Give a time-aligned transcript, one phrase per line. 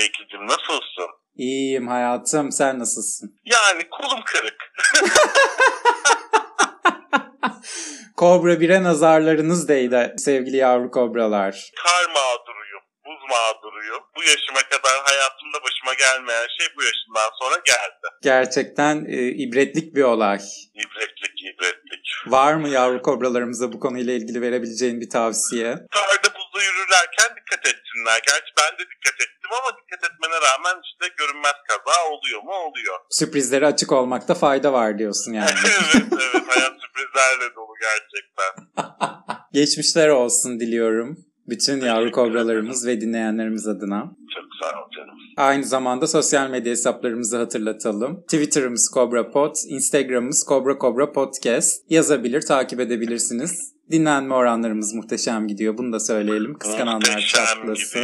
[0.00, 0.46] 2'cim.
[0.46, 1.08] Nasılsın?
[1.36, 3.40] İyiyim hayatım sen nasılsın?
[3.44, 4.72] Yani kolum kırık.
[8.16, 11.70] Kobra 1'e nazarlarınız değdi sevgili yavru kobralar.
[11.84, 12.82] Kar mağduruyum.
[13.06, 14.02] Buz mağduruyum.
[14.16, 18.06] Bu yaşıma kadar hayatımda başıma gelmeyen şey bu yaşımdan sonra geldi.
[18.22, 20.38] Gerçekten e, ibretlik bir olay.
[20.74, 22.06] İbretlik ibretlik.
[22.26, 25.74] Var mı yavru kobralarımıza bu konuyla ilgili verebileceğin bir tavsiye?
[25.90, 28.20] Karda buzda yürürlerken dikkat etsinler.
[28.26, 32.98] Gerçi ben de dikkat ettim ama dikkat etmene rağmen işte görünmez kaza oluyor mu oluyor.
[33.10, 35.50] Sürprizlere açık olmakta fayda var diyorsun yani.
[35.66, 38.52] evet evet hayat sürprizlerle dolu gerçekten.
[39.52, 41.27] Geçmişler olsun diliyorum.
[41.48, 44.10] Bütün yavru kobralarımız ve dinleyenlerimiz adına.
[44.34, 45.14] Çok sağ ol canım.
[45.36, 48.20] Aynı zamanda sosyal medya hesaplarımızı hatırlatalım.
[48.22, 51.90] Twitter'ımız Cobra Pod, Instagram'ımız Cobra Cobra Podcast.
[51.90, 53.74] Yazabilir, takip edebilirsiniz.
[53.90, 55.78] Dinlenme oranlarımız muhteşem gidiyor.
[55.78, 56.58] Bunu da söyleyelim.
[56.58, 58.00] Kıskananlar çatlasın.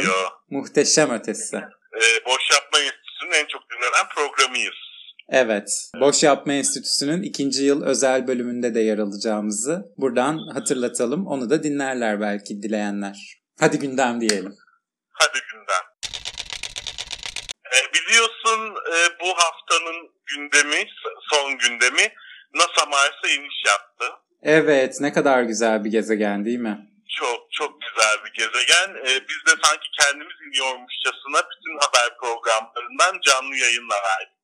[0.49, 1.55] Muhteşem ötesi.
[1.55, 4.84] Ee, Boş Yapma Enstitüsü'nün en çok dinlenen programıyız.
[5.29, 5.69] Evet.
[5.99, 11.27] Boş Yapma Enstitüsü'nün ikinci yıl özel bölümünde de yer alacağımızı buradan hatırlatalım.
[11.27, 13.17] Onu da dinlerler belki dileyenler.
[13.59, 14.55] Hadi gündem diyelim.
[15.11, 15.85] Hadi gündem.
[17.65, 20.85] Ee, biliyorsun e, bu haftanın gündemi,
[21.31, 22.13] son gündemi
[22.53, 24.05] NASA Mars'a iniş yaptı.
[24.43, 26.77] Evet, ne kadar güzel bir gezegen değil mi?
[27.19, 28.89] Çok çok güzel bir gezegen.
[28.95, 34.34] Ee, biz de sanki kendimiz iniyormuşçasına bütün haber programlarından canlı yayınla verdik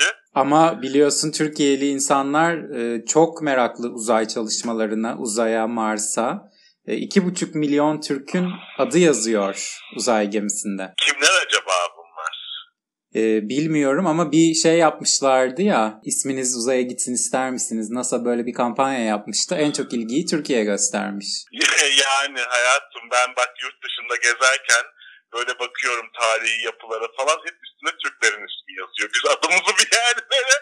[0.00, 0.14] inişi.
[0.34, 6.50] Ama biliyorsun Türkiye'li insanlar e, çok meraklı uzay çalışmalarına, uzaya, Mars'a.
[6.86, 10.94] E, iki buçuk milyon Türk'ün adı yazıyor uzay gemisinde.
[11.06, 12.66] Kimler acaba bunlar?
[13.14, 17.90] E, bilmiyorum ama bir şey yapmışlardı ya, isminiz uzaya gitsin ister misiniz?
[17.90, 19.54] NASA böyle bir kampanya yapmıştı.
[19.54, 21.44] En çok ilgiyi Türkiye göstermiş.
[21.82, 24.84] yani hayatım ben bak yurt dışında gezerken
[25.32, 29.10] böyle bakıyorum tarihi yapılara falan hep üstüne Türklerin ismi yazıyor.
[29.14, 30.56] Biz adımızı bir yerlere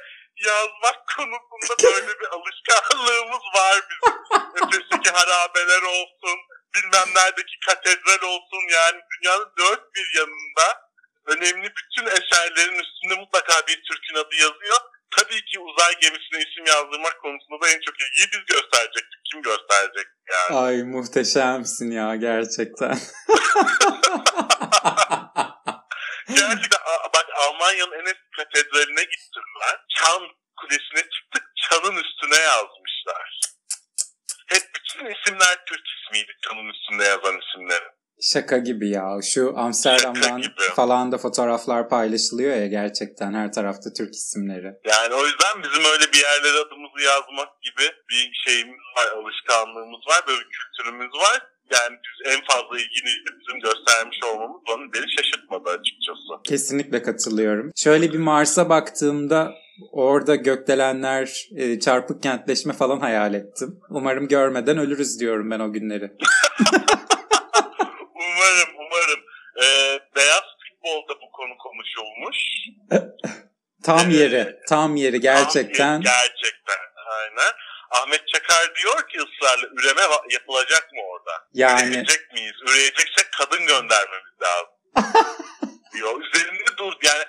[0.46, 4.14] yazmak konusunda böyle bir alışkanlığımız var bizim.
[4.56, 6.38] Ötesindeki harabeler olsun,
[6.74, 10.88] bilmem neredeki katedral olsun yani dünyanın dört bir yanında
[11.26, 14.78] önemli bütün eserlerin üstünde mutlaka bir Türk'ün adı yazıyor.
[15.16, 19.20] Tabii ki uzay gemisine isim yazdırmak konusunda da en çok ilgiyi biz gösterecektik.
[19.32, 20.58] Kim gösterecek yani?
[20.60, 22.98] Ay muhteşemsin ya gerçekten.
[26.38, 26.80] Gerçekten
[27.14, 29.76] bak Almanya'nın en eski katedraline gittim ben.
[29.98, 30.22] Çan
[30.60, 31.44] kulesine çıktık.
[31.62, 33.40] Çanın üstüne yazmışlar.
[34.46, 37.92] Hep bütün isimler Türk ismiydi çanın üstünde yazan isimlerin.
[38.22, 39.06] Şaka gibi ya.
[39.22, 40.42] Şu Amsterdam'dan
[40.76, 44.70] falan da fotoğraflar paylaşılıyor ya gerçekten her tarafta Türk isimleri.
[44.84, 50.20] Yani o yüzden bizim öyle bir yerlere adımızı yazmak gibi bir şeyimiz var, alışkanlığımız var,
[50.28, 51.42] böyle bir kültürümüz var.
[51.70, 56.42] Yani biz en fazla ilgini bizim göstermiş olmamız bana beni şaşırtmadı açıkçası.
[56.44, 57.72] Kesinlikle katılıyorum.
[57.76, 59.54] Şöyle bir Mars'a baktığımda
[59.92, 63.80] orada gökdelenler, e, çarpık kentleşme falan hayal ettim.
[63.90, 66.04] Umarım görmeden ölürüz diyorum ben o günleri.
[68.14, 69.20] Umarım, umarım.
[69.62, 72.38] Ee, beyaz futbolda bu konu konuşulmuş.
[73.84, 76.02] Tam yeri, tam yeri gerçekten.
[76.02, 77.52] Tam Gerçekten, aynen.
[77.90, 81.48] Ahmet Çakar diyor ki ısrarla üreme yapılacak mı orada?
[81.54, 82.54] Yani Üreyecek miyiz?
[82.62, 84.74] Üreyeceksek kadın göndermemiz lazım.
[85.94, 86.20] diyor.
[86.22, 86.92] Üzerinde dur.
[87.04, 87.24] Yani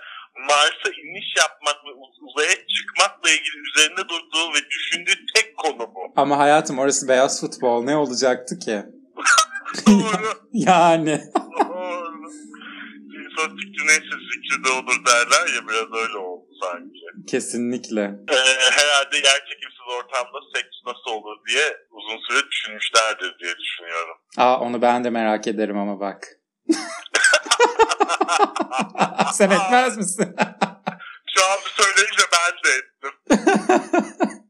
[0.47, 6.13] Mars'a iniş yapmak ve uz- uzaya çıkmakla ilgili üzerinde durduğu ve düşündüğü tek konu bu.
[6.15, 8.83] ama hayatım orası beyaz futbol ne olacaktı ki?
[9.87, 10.39] Doğru.
[10.53, 11.21] Yani
[11.59, 12.29] Doğru.
[13.19, 16.99] İnsan fikri neyse zikri de olur derler ya biraz öyle oldu sanki.
[17.31, 18.01] kesinlikle.
[18.31, 18.35] Ee,
[18.71, 24.17] herhalde yer çekimsiz ortamda seks nasıl olur diye uzun süre düşünmüşlerdir diye düşünüyorum.
[24.37, 26.27] Aa onu ben de merak ederim ama bak.
[29.33, 30.35] Sen etmez misin?
[31.35, 33.13] Şu an söyleyince ben de ettim.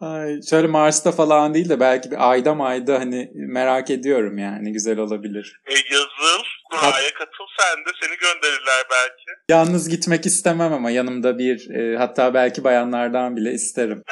[0.00, 4.98] Ay, şöyle Mars'ta falan değil de belki bir ayda mayda hani merak ediyorum yani güzel
[4.98, 5.60] olabilir.
[5.66, 9.40] E yazıl, kuraya katıl sen de seni gönderirler belki.
[9.50, 14.02] Yalnız gitmek istemem ama yanımda bir e, hatta belki bayanlardan bile isterim.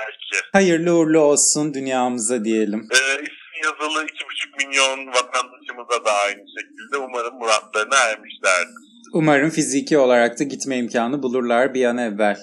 [0.52, 2.88] Hayırlı uğurlu olsun dünyamıza diyelim.
[2.92, 6.96] E, ismi yazılı 2,5 milyon vatandaşımız başımıza da aynı şekilde.
[6.96, 8.74] Umarım muratlarına ermişlerdir.
[9.12, 12.36] Umarım fiziki olarak da gitme imkanı bulurlar bir an evvel.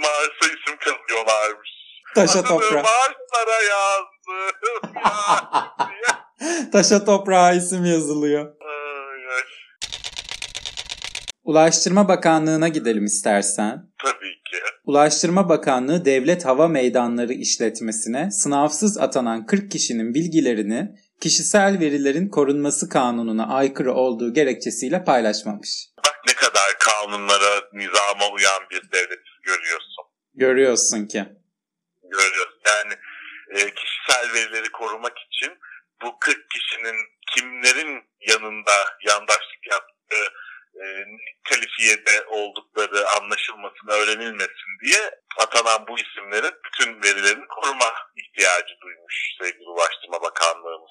[0.00, 1.70] Mars'a isim kazıyorlarmış.
[2.14, 2.82] Taşa Adını toprağa.
[2.82, 4.94] Marslara yazdım.
[6.08, 6.70] ya.
[6.72, 8.44] Taşa toprağa isim yazılıyor.
[8.46, 8.83] Ay.
[11.44, 13.92] Ulaştırma Bakanlığı'na gidelim istersen.
[14.02, 14.56] Tabii ki.
[14.84, 20.88] Ulaştırma Bakanlığı Devlet Hava Meydanları işletmesine sınavsız atanan 40 kişinin bilgilerini
[21.20, 25.70] kişisel verilerin korunması kanununa aykırı olduğu gerekçesiyle paylaşmamış.
[25.98, 30.04] Bak ne kadar kanunlara, nizama uyan bir devlet görüyorsun.
[30.34, 31.24] Görüyorsun ki.
[32.02, 32.60] Görüyorsun.
[32.66, 32.94] Yani
[33.50, 35.52] e, kişisel verileri korumak için
[36.02, 36.96] bu 40 kişinin
[37.34, 38.72] kimlerin yanında
[39.06, 40.32] yandaşlık yaptığı
[40.82, 40.84] e,
[41.48, 45.10] kalifiyede oldukları anlaşılmasın, öğrenilmesin diye
[45.42, 50.90] atanan bu isimlerin bütün verilerini koruma ihtiyacı duymuş sevgili Ulaştırma Bakanlığımız.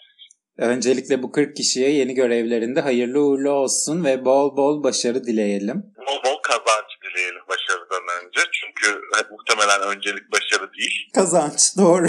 [0.57, 5.83] Öncelikle bu 40 kişiye yeni görevlerinde hayırlı uğurlu olsun ve bol bol başarı dileyelim.
[6.07, 8.39] Bol bol kazanç dileyelim başarıdan önce.
[8.51, 9.01] Çünkü
[9.31, 11.09] muhtemelen öncelik başarı değil.
[11.15, 12.07] Kazanç doğru.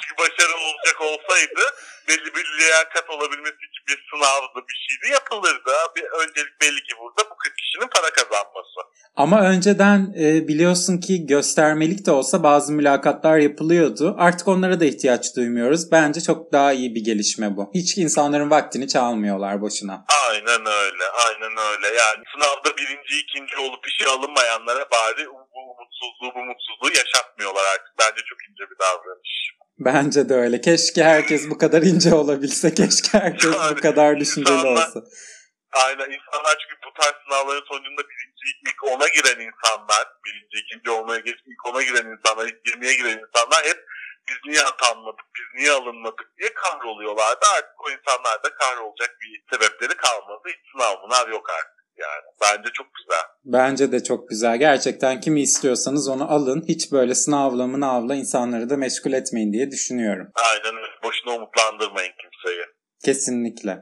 [0.00, 1.60] Çünkü başarı olacak olsaydı
[2.08, 3.63] belli bir liyakat olabilmesi
[3.94, 5.72] bir sınavdı bir şeydi yapılırdı.
[5.96, 8.80] Bir öncelik belli ki burada bu 40 kişinin para kazanması.
[9.16, 14.14] Ama önceden e, biliyorsun ki göstermelik de olsa bazı mülakatlar yapılıyordu.
[14.18, 15.92] Artık onlara da ihtiyaç duymuyoruz.
[15.92, 17.70] Bence çok daha iyi bir gelişme bu.
[17.74, 20.04] Hiç insanların vaktini çalmıyorlar boşuna.
[20.28, 21.86] Aynen öyle, aynen öyle.
[21.86, 27.92] Yani sınavda birinci, ikinci olup işe alınmayanlara bari bu umutsuzluğu, bu mutsuzluğu yaşatmıyorlar artık.
[27.98, 29.53] Bence çok ince bir davranış.
[29.78, 30.60] Bence de öyle.
[30.60, 32.74] Keşke herkes bu kadar ince olabilse.
[32.74, 35.00] Keşke herkes bu Yani kadar düşünceli insanlar- olsa.
[35.72, 41.20] Aynen insanlar çünkü bu tarz sınavların sonucunda birinci, ilk ona giren insanlar, birinci, ikinci olmaya
[41.20, 43.78] geç ilk ona giren insanlar, ilk 20'ye giren insanlar hep
[44.28, 47.44] biz niye atanmadık, biz niye alınmadık diye kahroluyorlardı.
[47.56, 50.42] Artık o insanlar da kahrolacak bir sebepleri kalmadı.
[50.48, 52.24] Hiç sınav mınav yok artık yani.
[52.42, 53.24] Bence çok güzel.
[53.44, 54.56] Bence de çok güzel.
[54.58, 56.64] Gerçekten kimi istiyorsanız onu alın.
[56.68, 60.26] Hiç böyle sınavla mınavla insanları da meşgul etmeyin diye düşünüyorum.
[60.34, 60.92] Aynen öyle.
[61.04, 62.64] Boşuna umutlandırmayın kimseyi.
[63.04, 63.78] Kesinlikle.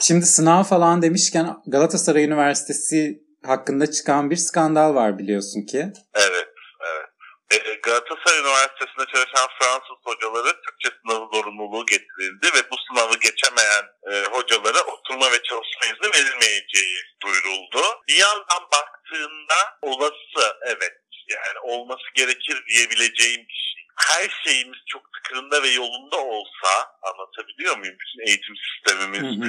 [0.00, 5.78] Şimdi sınav falan demişken Galatasaray Üniversitesi hakkında çıkan bir skandal var biliyorsun ki.
[6.14, 6.48] Evet,
[6.90, 7.08] evet.
[7.52, 11.17] Ee, Galatasaray Üniversitesi'nde çalışan Fransız hocaları Türkçe sınavı
[11.48, 17.82] zorunluluğu getirildi ve bu sınavı geçemeyen e, hocalara oturma ve çalışma izni verilmeyeceği duyuruldu.
[18.08, 20.96] Bir yandan baktığında olası evet
[21.28, 23.78] yani olması gerekir diyebileceğim bir şey.
[24.06, 26.68] Her şeyimiz çok tıkırında ve yolunda olsa
[27.02, 27.96] anlatabiliyor muyum?
[28.00, 29.46] Bütün eğitim sistemimiz,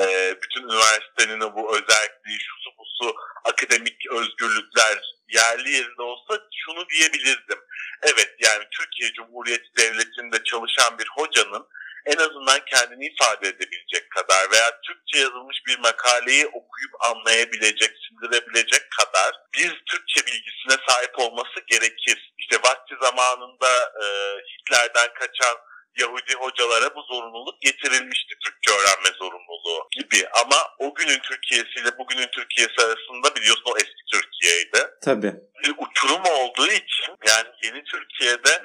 [0.00, 7.58] e, bütün üniversitenin bu özelliği, şusu busu, akademik özgürlükler yerli yerinde olsa şunu diyebilirdim.
[8.02, 11.66] Evet yani Türkiye Cumhuriyeti Devleti'nde çalışan bir hocanın
[12.06, 19.32] en azından kendini ifade edebilecek kadar veya Türkçe yazılmış bir makaleyi okuyup anlayabilecek, sindirebilecek kadar
[19.54, 22.32] bir Türkçe bilgisine sahip olması gerekir.
[22.38, 24.04] İşte vakti zamanında e,
[24.50, 25.56] Hitler'den kaçan
[26.00, 30.28] Yahudi hocalara bu zorunluluk getirilmişti Türkçe öğrenme zorunluluğu gibi.
[30.44, 34.80] Ama o günün Türkiye'si ile bugünün Türkiye'si arasında biliyorsun o eski Türkiye'ydi.
[35.04, 35.34] Tabii.
[35.64, 38.62] Bir uçurum olduğu için yani yeni Türkiye'de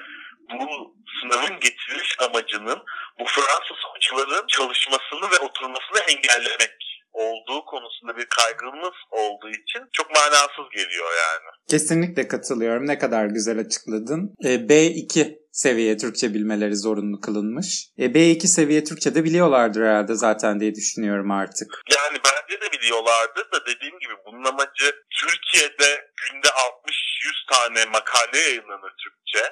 [0.52, 2.78] bu sınavın getiriliş amacının
[3.18, 6.76] bu Fransız hocaların çalışmasını ve oturmasını engellemek
[7.12, 11.50] olduğu konusunda bir kaygımız olduğu için çok manasız geliyor yani.
[11.70, 12.86] Kesinlikle katılıyorum.
[12.86, 14.34] Ne kadar güzel açıkladın.
[14.44, 17.68] E, B2 seviye Türkçe bilmeleri zorunlu kılınmış.
[17.98, 21.68] E, B2 seviye Türkçe de biliyorlardır herhalde zaten diye düşünüyorum artık.
[21.96, 24.86] Yani bence de biliyorlardır da dediğim gibi bunun amacı
[25.20, 25.90] Türkiye'de
[26.22, 29.42] günde 60-100 tane makale yayınlanır Türkçe.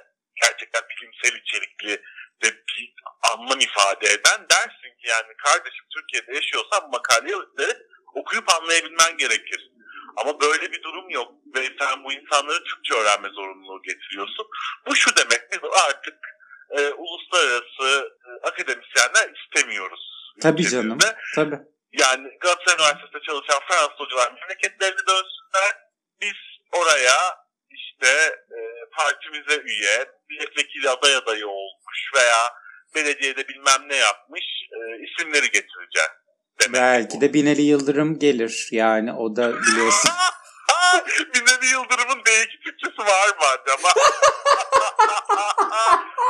[0.43, 2.03] Gerçekten bilimsel içerikli
[2.43, 2.95] ve bir
[3.33, 7.75] anlam ifade eden dersin ki yani kardeşim Türkiye'de yaşıyorsan makaleleri
[8.15, 9.71] okuyup anlayabilmen gerekir.
[10.21, 14.47] Ama böyle bir durum yok ve sen bu insanları Türkçe öğrenme zorunluluğu getiriyorsun.
[14.87, 16.15] Bu şu demek biz artık
[16.71, 20.33] e, uluslararası e, akademisyenler istemiyoruz.
[20.43, 20.99] Tabii canım.
[21.35, 21.59] Tabii.
[21.93, 25.73] Yani Galatasaray Üniversitesi'nde çalışan Fransız hocalar memleketlerine dönsünler.
[26.21, 26.39] Biz
[26.73, 27.19] oraya
[27.71, 28.09] işte
[28.57, 28.59] e,
[28.97, 32.53] partimize üye, milletvekili aday adayı olmuş veya
[32.95, 36.11] belediyede bilmem ne yapmış e, isimleri getireceğiz.
[36.61, 38.69] Demek Belki de Binali Yıldırım gelir.
[38.73, 40.11] Yani o da biliyorsun.
[41.35, 43.89] Binali Yıldırım'ın D2 Türkçesi var mı acaba?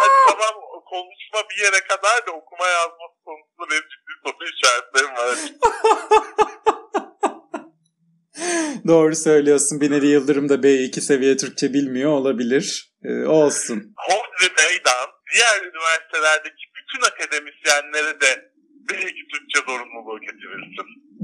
[0.00, 0.54] Hadi tamam
[0.90, 5.38] konuşma bir yere kadar da okuma yazma konusunda benim ciddi soru işaretlerim var.
[8.88, 9.80] Doğru söylüyorsun.
[9.80, 12.92] Binali Yıldırım da B2 seviye Türkçe bilmiyor olabilir.
[13.04, 13.94] E, olsun.
[13.96, 18.52] Hodri Meydan diğer üniversitelerdeki bütün akademisyenlere de
[18.90, 20.20] belki Türkçe zorunluluğu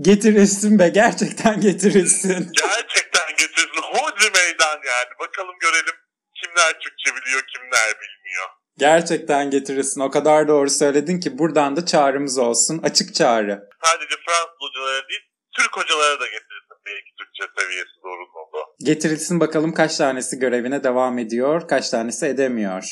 [0.05, 2.53] Getirilsin be gerçekten getirilsin.
[2.63, 3.83] Gerçekten getirsin.
[3.83, 5.13] Hodri meydan yani.
[5.21, 5.97] Bakalım görelim
[6.41, 8.49] kimler Türkçe biliyor, kimler bilmiyor.
[8.79, 10.01] Gerçekten getirilsin.
[10.01, 12.81] O kadar doğru söyledin ki buradan da çağrımız olsun.
[12.83, 13.69] Açık çağrı.
[13.85, 15.21] Sadece Fransız hocalara değil,
[15.57, 18.75] Türk hocalara da getirilsin belki Türkçe seviyesi zorunluluğu.
[18.85, 22.85] Getirilsin bakalım kaç tanesi görevine devam ediyor, kaç tanesi edemiyor.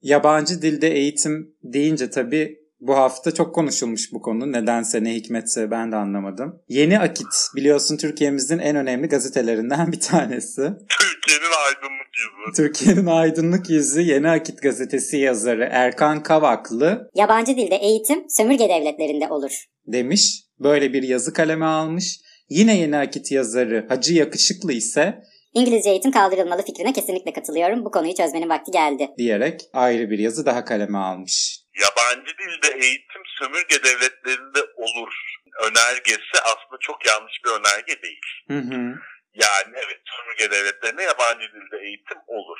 [0.00, 4.52] Yabancı dilde eğitim deyince tabii bu hafta çok konuşulmuş bu konu.
[4.52, 6.62] Nedense ne hikmetse ben de anlamadım.
[6.68, 10.62] Yeni Akit biliyorsun Türkiye'mizin en önemli gazetelerinden bir tanesi.
[11.00, 12.56] Türkiye'nin aydınlık yüzü.
[12.56, 19.64] Türkiye'nin aydınlık yüzü Yeni Akit gazetesi yazarı Erkan Kavaklı Yabancı dilde eğitim sömürge devletlerinde olur.
[19.86, 20.42] demiş.
[20.60, 22.20] Böyle bir yazı kaleme almış.
[22.48, 25.18] Yine Yeni Akit yazarı Hacı Yakışıklı ise
[25.54, 27.84] İngilizce eğitim kaldırılmalı fikrine kesinlikle katılıyorum.
[27.84, 29.08] Bu konuyu çözmenin vakti geldi.
[29.18, 31.65] diyerek ayrı bir yazı daha kaleme almış.
[31.84, 35.14] Yabancı dilde eğitim sömürge devletlerinde olur
[35.62, 38.26] önergesi aslında çok yanlış bir önerge değil.
[38.48, 38.94] Hı hı.
[39.34, 42.58] Yani evet sömürge devletlerine yabancı dilde eğitim olur.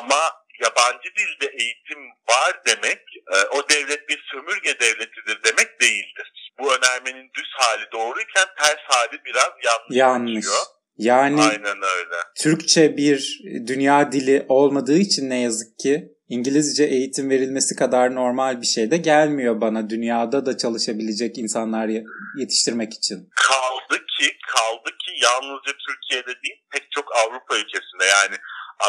[0.00, 0.20] Ama
[0.60, 3.02] yabancı dilde eğitim var demek
[3.34, 6.32] e, o devlet bir sömürge devletidir demek değildir.
[6.58, 9.96] Bu önermenin düz hali doğruyken ters hali biraz yanlış.
[9.96, 10.34] Yanlış.
[10.34, 10.62] geçiyor.
[10.96, 12.16] Yani Aynen öyle.
[12.36, 18.66] Türkçe bir dünya dili olmadığı için ne yazık ki İngilizce eğitim verilmesi kadar normal bir
[18.66, 22.04] şey de gelmiyor bana dünyada da çalışabilecek insanlar ye-
[22.38, 23.28] yetiştirmek için.
[23.48, 28.36] Kaldı ki kaldı ki yalnızca Türkiye'de değil pek çok Avrupa ülkesinde yani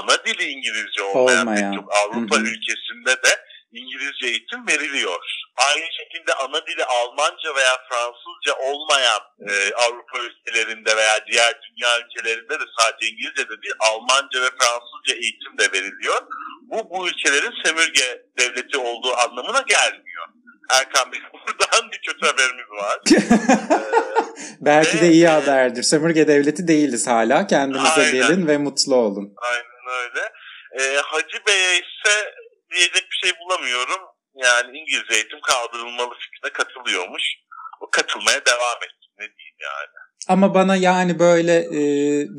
[0.01, 1.71] ana dili İngilizce olmayan, Olmayan.
[1.71, 2.43] pek çok Avrupa Hı hı.
[2.45, 3.31] ülkesinde de
[3.73, 5.19] İngilizce eğitim veriliyor.
[5.69, 12.59] Aynı şekilde ana dili Almanca veya Fransızca olmayan e, Avrupa ülkelerinde veya diğer dünya ülkelerinde
[12.59, 16.21] de sadece İngilizce de değil Almanca ve Fransızca eğitim de veriliyor.
[16.71, 20.25] Bu bu ülkelerin sömürge devleti olduğu anlamına gelmiyor.
[20.69, 22.99] Erkan Bey buradan bir kötü haberimiz var.
[24.61, 25.83] Belki de iyi haberdir.
[25.83, 27.47] Sömürge devleti değiliz hala.
[27.47, 28.11] Kendinize Aynen.
[28.11, 29.33] gelin ve mutlu olun.
[29.37, 30.31] Aynen öyle.
[30.79, 32.33] Ee, Hacı Bey'e ise
[32.73, 34.01] diyecek bir şey bulamıyorum.
[34.35, 37.23] Yani İngilizce eğitim kaldırılmalı fikrine katılıyormuş.
[37.81, 39.11] O katılmaya devam etsin.
[39.19, 39.93] Ne diyeyim yani.
[40.27, 41.79] Ama bana yani böyle e,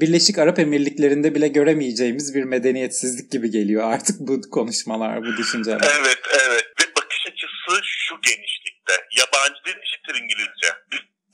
[0.01, 5.91] Birleşik Arap Emirlikleri'nde bile göremeyeceğimiz bir medeniyetsizlik gibi geliyor artık bu konuşmalar, bu düşünceler.
[6.01, 6.65] Evet, evet.
[6.81, 8.95] Ve bakış açısı şu genişlikte.
[9.21, 10.69] Yabancı dil eşittir İngilizce.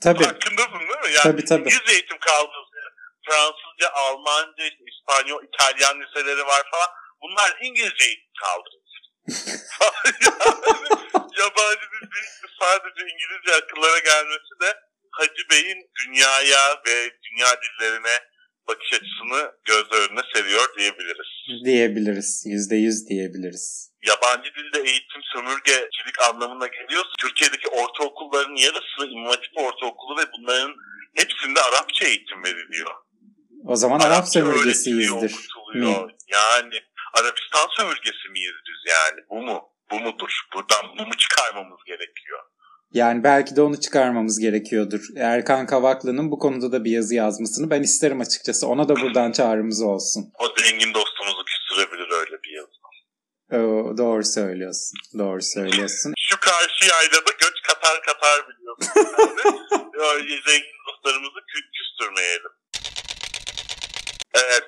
[0.01, 1.11] Tabii, Farkındasın değil mi?
[1.15, 1.61] Yani tabii tabii.
[1.61, 2.91] İngilizce eğitim kaldırılıyor.
[3.25, 6.89] Fransızca, Almanca, İspanyol, İtalyan liseleri var falan.
[7.21, 8.80] Bunlar İngilizce eğitim kaldırılsın.
[9.27, 10.11] Yani,
[11.39, 14.69] yabancı dil değil, sadece İngilizce akıllara gelmesi de
[15.11, 18.15] Hacı Bey'in dünyaya ve dünya dillerine
[18.67, 21.31] bakış açısını göz önüne seriyor diyebiliriz.
[21.65, 22.43] Diyebiliriz.
[22.45, 23.91] Yüzde yüz diyebiliriz.
[24.07, 30.75] Yabancı dilde eğitim sömürgecilik anlamına geliyorsa Türkiye'deki ortaokulların yarısı İmam Ortaokulu ve bunların
[31.15, 32.91] hepsinde Arapça eğitim veriliyor.
[33.65, 35.35] O zaman Arap Arapça sömürgesiyizdir.
[36.27, 36.81] Yani
[37.13, 39.19] Arabistan sömürgesi miyiz biz yani?
[39.29, 39.61] Bu mu?
[39.91, 40.31] Bu mudur?
[40.53, 42.39] Buradan bunu mu çıkarmamız gerekiyor?
[42.93, 45.01] Yani belki de onu çıkarmamız gerekiyordur.
[45.17, 48.67] Erkan Kavaklı'nın bu konuda da bir yazı yazmasını ben isterim açıkçası.
[48.67, 50.23] Ona da buradan çağrımız olsun.
[50.39, 52.71] O zengin dostumuzu küstürebilir öyle bir yazı.
[53.53, 54.97] Oo, doğru söylüyorsun.
[55.19, 56.13] Doğru söylüyorsun.
[56.17, 58.91] Şu karşı yaylada göç katar katar biliyorsun.
[60.01, 60.13] Yani.
[60.13, 62.51] Öyle zengin dostlarımızı kü- küstürmeyelim.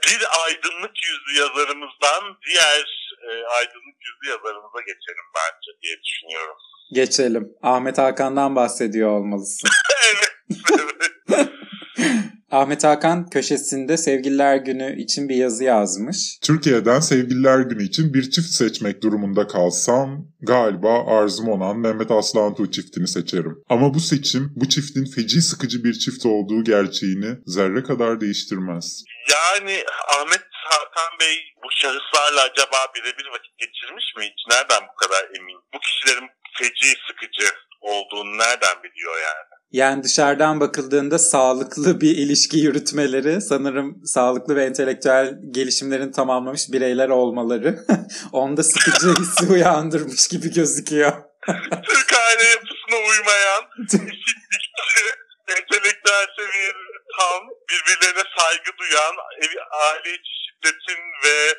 [0.06, 6.56] Bir aydınlık yüzlü yazarımızdan diğer e, aydınlık yüzlü yazarımıza geçelim bence diye düşünüyorum.
[6.92, 7.54] Geçelim.
[7.64, 9.70] Ahmet Hakan'dan bahsediyor olmalısın.
[10.14, 10.34] evet.
[10.72, 11.13] evet.
[12.54, 16.18] Ahmet Hakan köşesinde Sevgililer Günü için bir yazı yazmış.
[16.42, 23.08] Türkiye'den sevgililer günü için bir çift seçmek durumunda kalsam galiba arzum olan Mehmet Aslantuğ çiftini
[23.08, 23.56] seçerim.
[23.70, 29.04] Ama bu seçim bu çiftin feci sıkıcı bir çift olduğu gerçeğini zerre kadar değiştirmez.
[29.34, 29.84] Yani
[30.18, 34.40] Ahmet Hakan Bey bu şahıslarla acaba birebir vakit geçirmiş mi hiç?
[34.52, 35.60] Nereden bu kadar emin?
[35.74, 37.48] Bu kişilerin feci sıkıcı
[37.84, 39.54] olduğunu nereden biliyor yani?
[39.72, 47.80] Yani dışarıdan bakıldığında sağlıklı bir ilişki yürütmeleri sanırım sağlıklı ve entelektüel gelişimlerini tamamlamış bireyler olmaları
[48.32, 51.12] onda sıkıcı hissi uyandırmış gibi gözüküyor.
[51.90, 55.06] Türk aile yapısına uymayan, eşitlikçi,
[55.50, 59.16] entelektüel seviyeleri tam, birbirlerine saygı duyan,
[59.72, 61.56] aile içi şiddetin ve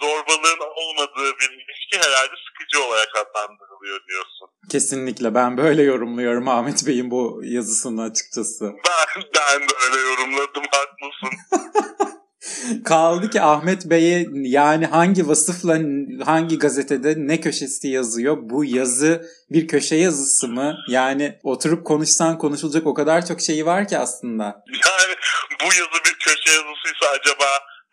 [0.00, 4.48] zorbalığın olmadığı bir ilişki herhalde sıkıcı olarak adlandırılıyor diyorsun.
[4.70, 8.64] Kesinlikle ben böyle yorumluyorum Ahmet Bey'in bu yazısını açıkçası.
[8.64, 11.38] Ben, ben de öyle yorumladım, haklısın.
[12.84, 15.78] Kaldı ki Ahmet Bey'e yani hangi vasıfla
[16.24, 18.36] hangi gazetede ne köşesi yazıyor?
[18.40, 20.76] Bu yazı bir köşe yazısı mı?
[20.88, 24.44] Yani oturup konuşsan konuşulacak o kadar çok şeyi var ki aslında.
[24.44, 25.14] Yani
[25.60, 27.46] bu yazı bir köşe yazısıysa acaba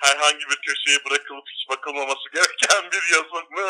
[0.08, 3.68] herhangi bir köşeye bırakılıp hiç bakılmaması gereken bir yazı mı?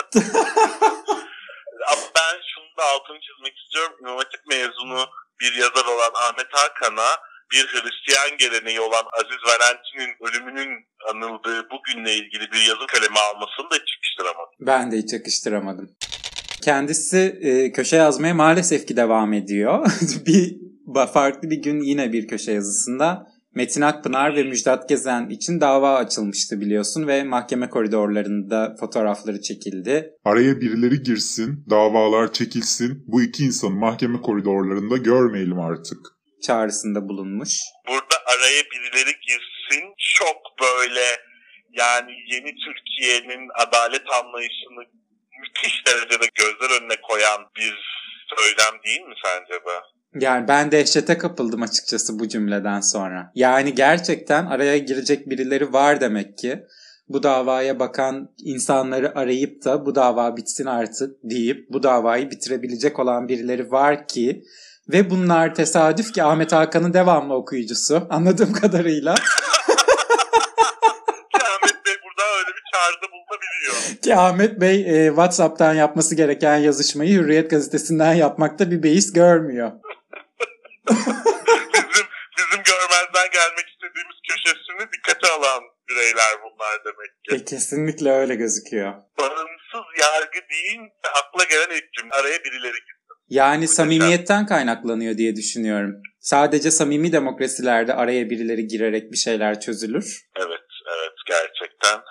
[1.91, 3.95] Ama ben şunu da altını çizmek istiyorum.
[4.01, 5.01] İmam Hatip mezunu
[5.41, 7.11] bir yazar olan Ahmet Hakan'a
[7.51, 10.71] bir Hristiyan geleneği olan Aziz Valentin'in ölümünün
[11.09, 14.55] anıldığı bugünle ilgili bir yazı kalemi almasını da hiç yakıştıramadım.
[14.59, 15.95] Ben de hiç yakıştıramadım.
[16.63, 19.85] Kendisi e, köşe yazmaya maalesef ki devam ediyor.
[20.25, 20.55] bir
[21.13, 26.61] farklı bir gün yine bir köşe yazısında Metin Akpınar ve Müjdat Gezen için dava açılmıştı
[26.61, 30.13] biliyorsun ve mahkeme koridorlarında fotoğrafları çekildi.
[30.25, 35.97] Araya birileri girsin, davalar çekilsin, bu iki insanı mahkeme koridorlarında görmeyelim artık.
[36.47, 37.59] Çağrısında bulunmuş.
[37.87, 41.05] Burada araya birileri girsin çok böyle
[41.71, 44.83] yani yeni Türkiye'nin adalet anlayışını
[45.41, 47.75] müthiş derecede gözler önüne koyan bir
[48.35, 50.00] söylem değil mi sence be?
[50.19, 53.31] Yani ben dehşete kapıldım açıkçası bu cümleden sonra.
[53.35, 56.63] Yani gerçekten araya girecek birileri var demek ki.
[57.09, 63.27] Bu davaya bakan insanları arayıp da bu dava bitsin artık deyip bu davayı bitirebilecek olan
[63.27, 64.43] birileri var ki
[64.89, 69.15] ve bunlar tesadüf ki Ahmet Hakan'ın devamlı okuyucusu anladığım kadarıyla.
[71.33, 74.01] ki Ahmet Bey burada öyle bir çağrıda bulunabiliyor.
[74.01, 79.71] Ki Ahmet Bey e, WhatsApp'tan yapması gereken yazışmayı Hürriyet gazetesinden yapmakta bir beis görmüyor.
[80.89, 82.07] Bizim
[82.37, 87.35] bizim görmezden gelmek istediğimiz köşesini dikkate alan bireyler bunlar demek ki.
[87.35, 88.93] E, kesinlikle öyle gözüküyor.
[89.17, 93.01] Bağımsız yargı deyince akla gelen ilk cümle araya birileri girsin.
[93.29, 95.95] Yani samimiyetten kaynaklanıyor diye düşünüyorum.
[96.19, 100.21] Sadece samimi demokrasilerde araya birileri girerek bir şeyler çözülür.
[100.35, 102.01] Evet, evet gerçekten.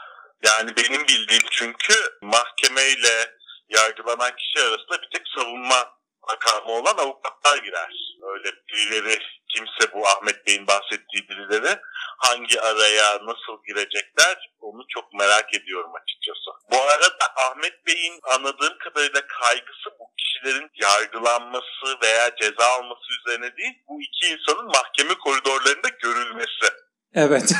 [0.45, 3.37] Yani benim bildiğim çünkü mahkemeyle
[3.69, 6.00] yargılanan kişi arasında bir tek savunma
[6.31, 8.17] makamı olan avukatlar girer.
[8.23, 11.81] Öyle birileri kimse bu Ahmet Bey'in bahsettiği birileri
[12.19, 16.51] hangi araya nasıl girecekler onu çok merak ediyorum açıkçası.
[16.71, 23.75] Bu arada Ahmet Bey'in anladığım kadarıyla kaygısı bu kişilerin yargılanması veya ceza alması üzerine değil
[23.89, 26.67] bu iki insanın mahkeme koridorlarında görülmesi.
[27.15, 27.53] Evet.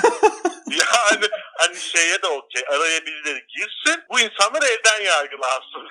[0.71, 1.27] yani
[1.59, 5.89] hani şeye de okey araya birileri girsin bu insanlar evden yargılansın.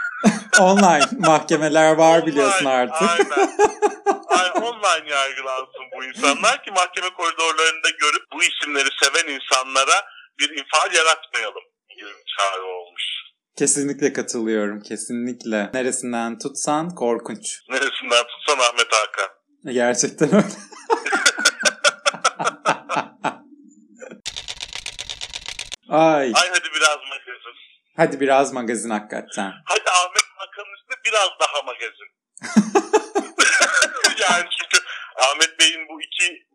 [0.59, 3.09] online mahkemeler var Online, biliyorsun artık.
[3.09, 3.29] Aynen.
[4.29, 10.05] Aynen, online yargılansın bu insanlar ki mahkeme koridorlarında görüp bu isimleri seven insanlara
[10.39, 11.63] bir infial yaratmayalım
[11.97, 13.03] gibi bir çağrı olmuş.
[13.57, 14.81] Kesinlikle katılıyorum.
[14.81, 15.69] Kesinlikle.
[15.73, 17.59] Neresinden tutsan korkunç.
[17.69, 19.29] Neresinden tutsan Ahmet Hakan.
[19.73, 20.45] Gerçekten öyle.
[25.89, 26.31] Ay.
[26.35, 27.55] Ay hadi biraz magazin.
[27.97, 29.51] Hadi biraz magazin hakikaten.
[29.65, 32.09] Hadi Ahmet Hakan'ın üstüne biraz daha magazin.
[34.21, 34.85] yani çünkü
[35.17, 36.49] Ahmet Bey'in bu iki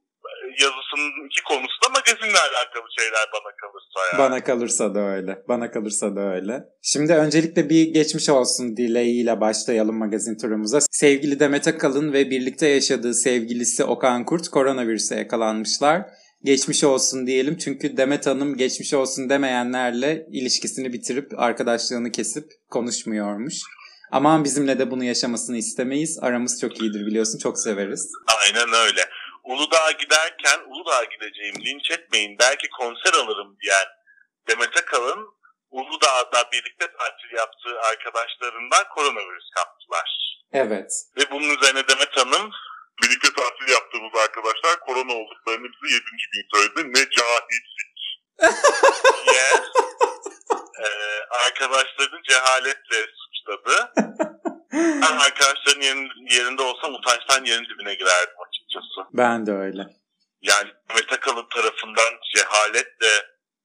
[0.62, 4.18] yazısının iki konusu da magazinle alakalı şeyler bana kalırsa yani.
[4.18, 5.42] Bana kalırsa da öyle.
[5.48, 6.64] Bana kalırsa da öyle.
[6.82, 10.80] Şimdi öncelikle bir geçmiş olsun dileğiyle başlayalım magazin turumuza.
[10.90, 16.02] Sevgili Demet Akalın ve birlikte yaşadığı sevgilisi Okan Kurt koronavirüse yakalanmışlar.
[16.44, 23.54] Geçmiş olsun diyelim çünkü Demet Hanım geçmiş olsun demeyenlerle ilişkisini bitirip arkadaşlığını kesip konuşmuyormuş.
[24.12, 26.18] Aman bizimle de bunu yaşamasını istemeyiz.
[26.22, 28.12] Aramız çok iyidir biliyorsun çok severiz.
[28.44, 29.00] Aynen öyle.
[29.44, 33.88] Uludağ'a giderken Uludağ'a gideceğim linç etmeyin belki konser alırım diyen
[34.48, 35.20] Demet Akalın
[35.70, 40.08] Uludağ'da birlikte tatil yaptığı arkadaşlarından koronavirüs kaptılar.
[40.52, 40.90] Evet.
[41.16, 42.50] Ve bunun üzerine Demet Hanım
[43.02, 46.04] birlikte tatil yaptığımız arkadaşlar korona olduklarını bize 7.
[46.32, 46.80] gün söyledi.
[46.94, 47.74] Ne cahillik
[49.26, 49.48] diye
[50.84, 50.86] e,
[51.46, 53.92] arkadaşlarını cehaletle suçladı.
[54.74, 59.08] Ben arkadaşların yerin, yerinde olsam utançtan yerin dibine girerdim açıkçası.
[59.12, 59.82] Ben de öyle.
[60.42, 63.12] Yani Mehmet Akalın tarafından cehaletle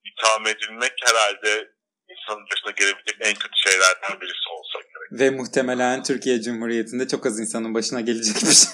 [0.06, 1.72] itham edilmek herhalde
[2.10, 5.22] insanın başına gelebilecek en kötü şeylerden birisi olsa gerek.
[5.22, 8.70] Ve muhtemelen Türkiye Cumhuriyeti'nde çok az insanın başına gelecek bir şey.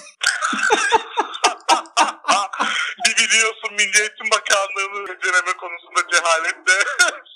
[3.06, 6.72] bir biliyorsun Milli Eğitim Bakanlığı'nı deneme konusunda cehaletle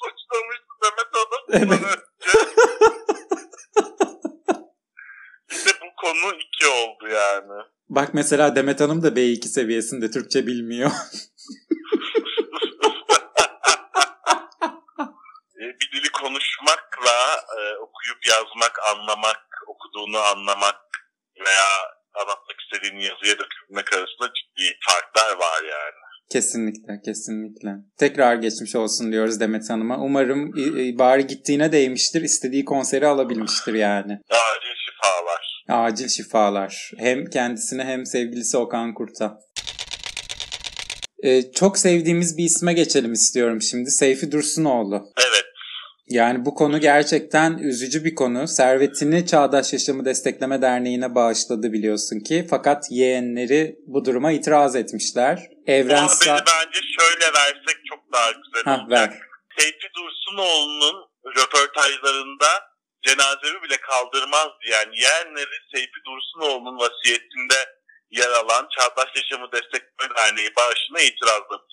[0.00, 1.42] suçlamıştı Mehmet Hanım.
[1.52, 1.98] Evet.
[5.50, 7.62] işte bu konu iki oldu yani.
[7.88, 10.90] Bak mesela Demet Hanım da B2 seviyesinde Türkçe bilmiyor.
[15.60, 20.89] E, bir dili konuşmakla e, okuyup yazmak, anlamak, okuduğunu anlamak
[22.90, 26.00] istediğini yazıya dökülmek arasında ciddi farklar var yani.
[26.32, 27.70] Kesinlikle, kesinlikle.
[27.98, 29.98] Tekrar geçmiş olsun diyoruz Demet Hanım'a.
[29.98, 30.52] Umarım
[30.98, 34.12] bari gittiğine değmiştir, istediği konseri alabilmiştir yani.
[34.30, 35.64] Acil şifalar.
[35.68, 36.90] Acil şifalar.
[36.98, 39.38] Hem kendisine hem sevgilisi Okan Kurt'a.
[41.22, 43.90] Ee, çok sevdiğimiz bir isme geçelim istiyorum şimdi.
[43.90, 45.12] Seyfi Dursunoğlu.
[45.16, 45.44] Evet.
[46.10, 48.48] Yani bu konu gerçekten üzücü bir konu.
[48.48, 52.46] Servetini Çağdaş Yaşamı Destekleme Derneği'ne bağışladı biliyorsun ki.
[52.50, 55.38] Fakat yeğenleri bu duruma itiraz etmişler.
[55.66, 56.38] Evrensel...
[56.38, 59.12] bence şöyle versek çok daha güzel Hah, olacak.
[59.12, 59.18] ver.
[59.58, 60.96] Seyfi Dursunoğlu'nun
[61.36, 62.50] röportajlarında
[63.06, 67.58] cenazemi bile kaldırmaz diyen yeğenleri Seyfi Dursunoğlu'nun vasiyetinde
[68.10, 71.69] yer alan Çağdaş Yaşamı Destekleme Derneği bağışına bulundu.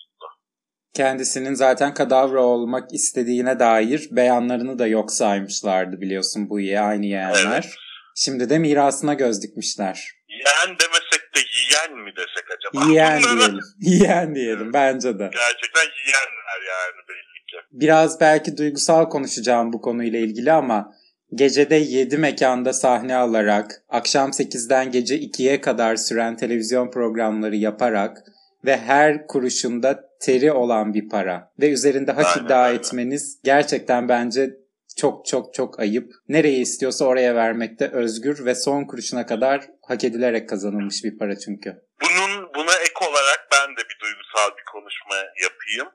[0.94, 7.64] Kendisinin zaten kadavra olmak istediğine dair beyanlarını da yok saymışlardı biliyorsun bu ye aynı yeğenler.
[7.64, 7.76] Evet.
[8.16, 10.12] Şimdi de mirasına göz dikmişler.
[10.30, 12.90] Yeğen demesek de yiyen mi desek acaba?
[12.90, 13.60] Yiyen Bunları diyelim.
[13.80, 15.30] Yiyen diyelim bence de.
[15.34, 17.58] Gerçekten yiyenler yani belli ki.
[17.72, 20.94] Biraz belki duygusal konuşacağım bu konuyla ilgili ama
[21.34, 28.18] gecede 7 mekanda sahne alarak, akşam 8'den gece 2'ye kadar süren televizyon programları yaparak
[28.66, 32.78] ve her kuruşunda teri olan bir para ve üzerinde hak Aynen iddia öyle.
[32.78, 34.50] etmeniz gerçekten bence
[34.98, 36.12] çok çok çok ayıp.
[36.28, 41.70] Nereye istiyorsa oraya vermekte özgür ve son kuruşuna kadar hak edilerek kazanılmış bir para çünkü.
[42.02, 45.90] Bunun buna ek olarak ben de bir duygusal bir konuşma yapayım.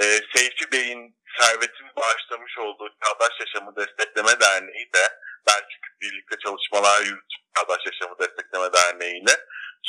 [0.00, 5.04] Ee, Seyfi Bey'in servetini bağışlamış olduğu Çağdaş Yaşamı Destekleme Derneği de
[5.46, 9.36] ben çünkü birlikte çalışmalar yürüttüm Çağdaş Yaşamı Destekleme Derneği ile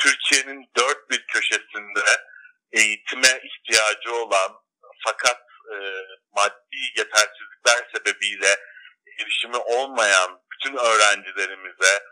[0.02, 2.06] Türkiye'nin dört bir köşesinde
[2.76, 4.52] eğitime ihtiyacı olan
[5.06, 5.42] fakat
[5.74, 5.76] e,
[6.36, 8.58] maddi yetersizlikler sebebiyle
[9.20, 12.04] erişimi olmayan bütün öğrencilerimize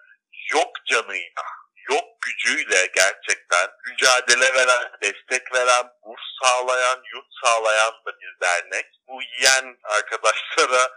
[0.54, 1.44] yok canıyla,
[1.90, 8.86] yok gücüyle gerçekten mücadele veren, destek veren, burs sağlayan, yurt sağlayan da bir dernek.
[9.08, 10.92] Bu yiyen arkadaşlara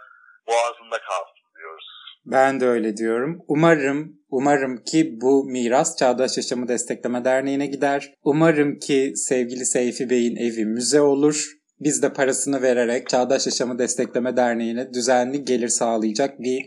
[0.47, 2.06] boğazında kalsın diyoruz.
[2.25, 3.41] Ben de öyle diyorum.
[3.47, 8.13] Umarım, umarım ki bu miras Çağdaş Yaşamı Destekleme Derneği'ne gider.
[8.23, 11.45] Umarım ki sevgili Seyfi Bey'in evi müze olur.
[11.79, 16.61] Biz de parasını vererek Çağdaş Yaşamı Destekleme Derneği'ne düzenli gelir sağlayacak bir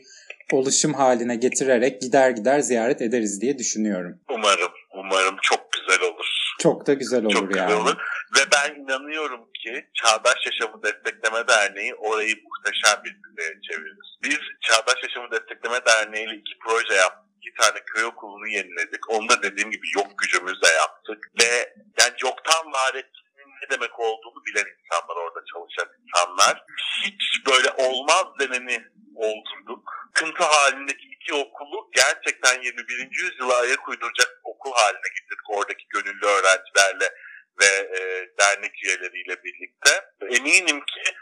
[0.52, 4.20] oluşum haline getirerek gider gider ziyaret ederiz diye düşünüyorum.
[4.30, 6.26] Umarım, umarım çok güzel olur.
[6.58, 7.74] Çok da güzel olur Çok güzel yani.
[7.82, 7.96] olur.
[8.36, 14.18] Ve ben inanıyorum ki Çağdaş Yaşamı Destekleme Derneği orayı muhteşem bir müzeye çevirir.
[14.22, 17.30] Biz Çağdaş Yaşamı Destekleme Derneği ile iki proje yaptık.
[17.36, 19.10] İki tane köy okulunu yeniledik.
[19.10, 21.30] Onu da dediğim gibi yok gücümüzle yaptık.
[21.42, 26.64] Ve yani yoktan var etmenin ne demek olduğunu bilen insanlar orada çalışan insanlar.
[27.04, 29.82] Hiç böyle olmaz deneni oldurduk.
[30.06, 33.08] Sıkıntı halindeki iki okulu gerçekten 21.
[33.22, 35.50] yüzyıla ayak uyduracak okul haline getirdik.
[35.50, 37.14] Oradaki gönüllü öğrencilerle
[37.60, 38.00] ve e,
[38.38, 39.90] dernek üyeleriyle birlikte.
[40.30, 41.14] Eminim ki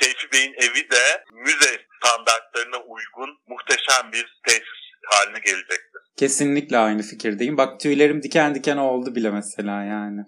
[0.00, 6.02] Seyfi Bey'in evi de müze standartlarına uygun muhteşem bir tesis haline gelecektir.
[6.16, 7.56] Kesinlikle aynı fikirdeyim.
[7.56, 10.24] Bak tüylerim diken diken oldu bile mesela yani.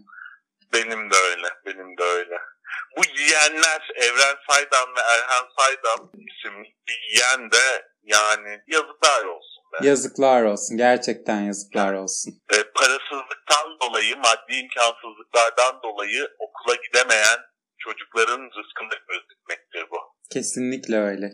[0.73, 2.39] Benim de öyle, benim de öyle.
[2.97, 9.87] Bu yiyenler Evren Saydam ve Erhan Saydam isimli bir yiyen de yani yazıklar olsun be.
[9.87, 10.77] Yazıklar olsun.
[10.77, 12.33] Gerçekten yazıklar olsun.
[12.53, 17.39] E, parasızlıktan dolayı, maddi imkansızlıklardan dolayı okula gidemeyen
[17.79, 19.97] çocukların rızkını göz dikmektir bu.
[20.33, 21.31] Kesinlikle öyle.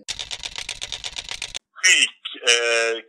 [1.83, 2.55] TÜİK e,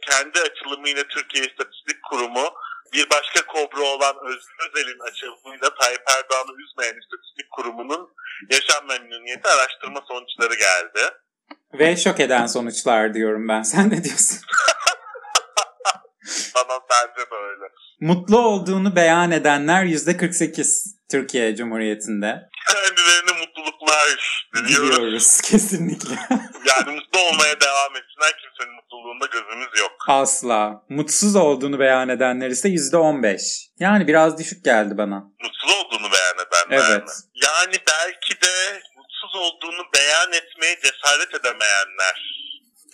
[0.10, 2.54] kendi açılımıyla Türkiye İstatistik Kurumu
[2.94, 8.10] bir başka kobra olan Özgür Özel'in açılımıyla Tayyip Erdoğan'ı üzmeyen İstatistik Kurumu'nun
[8.52, 11.14] yaşam memnuniyeti araştırma sonuçları geldi.
[11.74, 13.62] Ve şok eden sonuçlar diyorum ben.
[13.62, 14.40] Sen ne diyorsun?
[16.56, 17.66] Bana bence de öyle.
[18.00, 22.50] Mutlu olduğunu beyan edenler %48 Türkiye Cumhuriyeti'nde.
[22.68, 24.90] Kendilerine mutluluklar diliyoruz.
[24.98, 26.16] Biliyoruz kesinlikle.
[26.70, 28.34] Yani mutlu olmaya devam etsinler.
[28.42, 29.92] Kimsenin mutluluğunda gözümüz yok.
[30.08, 30.84] Asla.
[30.90, 33.40] Mutsuz olduğunu beyan edenler ise %15.
[33.80, 35.24] Yani biraz düşük geldi bana.
[35.44, 37.08] Mutsuz olduğunu beyan edenler Evet.
[37.08, 37.14] mi?
[37.36, 42.43] Yani belki de mutsuz olduğunu beyan etmeye cesaret edemeyenler.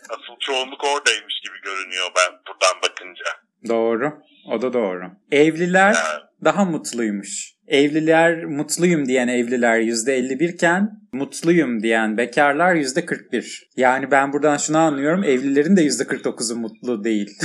[0.10, 3.26] Asıl çoğunluk oradaymış gibi görünüyor ben buradan bakınca.
[3.67, 4.13] Doğru.
[4.52, 5.12] O da doğru.
[5.32, 7.54] Evliler Yani daha mutluymuş.
[7.67, 13.63] Evliler mutluyum diyen evliler %51 iken mutluyum diyen bekarlar %41.
[13.76, 15.24] Yani ben buradan şunu anlıyorum.
[15.24, 17.30] Evlilerin de %49'u mutlu değil.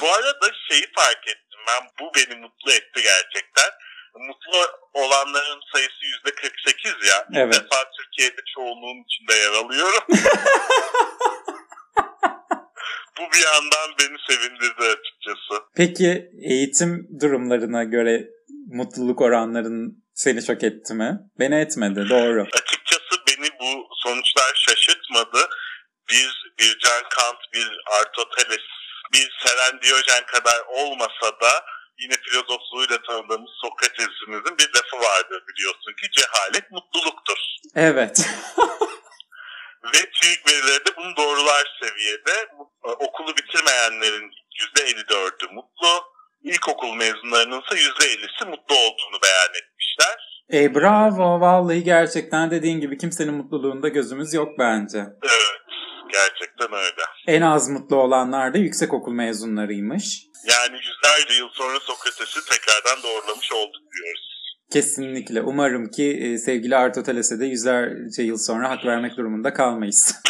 [0.00, 1.88] bu arada şeyi fark ettim ben.
[2.00, 3.70] Bu beni mutlu etti gerçekten.
[4.14, 4.58] Mutlu
[4.92, 7.26] olanların sayısı yüzde 48 ya.
[7.34, 7.54] Evet.
[7.54, 10.04] defa Türkiye'de çoğunluğun içinde yer alıyorum.
[13.18, 15.62] bu bir yandan beni sevindirdi açıkçası.
[15.76, 18.28] Peki eğitim durumlarına göre
[18.72, 21.18] mutluluk oranların seni şok etti mi?
[21.38, 22.46] Beni etmedi doğru.
[22.52, 25.38] Açıkçası beni bu sonuçlar şaşırtmadı.
[26.10, 28.66] Bir Bircan Kant, bir Aristoteles,
[29.12, 31.64] bir Seren Diyojen kadar olmasa da
[32.02, 37.38] yine filozofluğuyla tanıdığımız Sokrates'imizin bir lafı vardır biliyorsun ki cehalet mutluluktur.
[37.74, 38.16] Evet.
[39.94, 42.48] Ve TÜİK verileri de bunu doğrular seviyede.
[42.82, 44.30] Okulu bitirmeyenlerin
[44.76, 46.04] %54'ü mutlu,
[46.42, 50.30] ilkokul mezunlarının ise %50'si mutlu olduğunu beyan etmişler.
[50.52, 54.98] E bravo vallahi gerçekten dediğin gibi kimsenin mutluluğunda gözümüz yok bence.
[55.22, 55.60] Evet,
[56.12, 57.02] gerçekten öyle.
[57.26, 60.29] En az mutlu olanlar da yüksekokul mezunlarıymış.
[60.44, 64.56] Yani yüzlerce yıl sonra Sokrates'i tekrardan doğrulamış olduk diyoruz.
[64.72, 65.42] Kesinlikle.
[65.42, 70.14] Umarım ki e, sevgili Aristoteles'e de yüzlerce yıl sonra hak vermek durumunda kalmayız.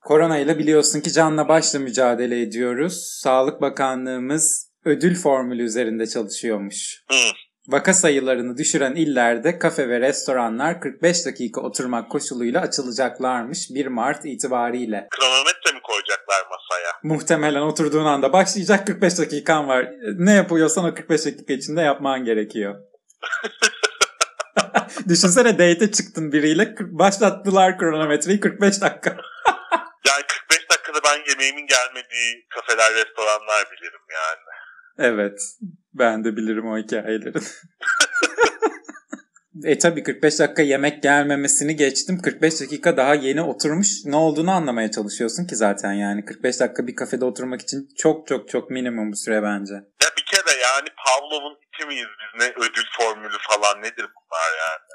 [0.00, 3.18] Korona ile biliyorsun ki canla başla mücadele ediyoruz.
[3.22, 7.04] Sağlık Bakanlığımız ödül formülü üzerinde çalışıyormuş.
[7.10, 7.16] Hı.
[7.68, 15.08] Vaka sayılarını düşüren illerde kafe ve restoranlar 45 dakika oturmak koşuluyla açılacaklarmış 1 Mart itibariyle.
[15.10, 16.92] kronometre mi koyacaklar masaya?
[17.02, 19.88] Muhtemelen oturduğun anda başlayacak 45 dakikan var.
[20.18, 22.74] Ne yapıyorsan o 45 dakika içinde yapman gerekiyor.
[25.08, 29.16] Düşünsene date'e çıktın biriyle başlattılar kronometreyi 45 dakika.
[30.08, 34.40] Yani 45 dakikada ben yemeğimin gelmediği kafeler, restoranlar bilirim yani.
[34.98, 35.40] Evet.
[35.94, 37.38] Ben de bilirim o hikayeleri.
[39.64, 42.22] e tabi 45 dakika yemek gelmemesini geçtim.
[42.22, 43.88] 45 dakika daha yeni oturmuş.
[44.04, 46.24] Ne olduğunu anlamaya çalışıyorsun ki zaten yani.
[46.24, 49.74] 45 dakika bir kafede oturmak için çok çok çok minimum bu süre bence.
[49.74, 54.88] Ya bir kere yani Pavlov'un iti miyiz biz ne ödül formülü falan nedir bunlar yani?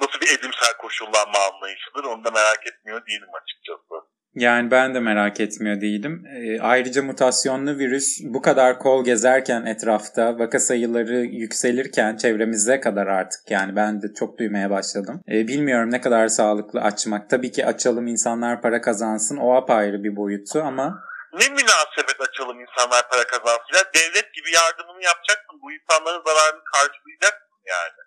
[0.00, 3.94] Nasıl bir edimsel koşullanma anlayışıdır onu da merak etmiyor değilim açıkçası.
[4.34, 6.24] Yani ben de merak etmiyor değilim.
[6.36, 13.40] E, ayrıca mutasyonlu virüs bu kadar kol gezerken etrafta, vaka sayıları yükselirken çevremize kadar artık
[13.50, 15.20] yani ben de çok duymaya başladım.
[15.28, 17.30] E, bilmiyorum ne kadar sağlıklı açmak.
[17.30, 23.02] Tabii ki açalım insanlar para kazansın o apayrı bir boyutu ama Ne münasebet açalım insanlar
[23.10, 23.74] para kazansın.
[23.74, 25.56] Ya devlet gibi yardımını yapacaksın.
[25.62, 27.98] Bu insanların zararını karşılayacaksın yani.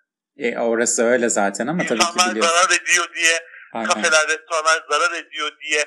[0.54, 2.52] e, orası öyle zaten ama tabii ki İnsanlar biliyorsun.
[2.54, 3.34] zarar ediyor diye,
[3.72, 3.88] Aynen.
[3.88, 5.84] kafeler, restoranlar zarar ediyor diye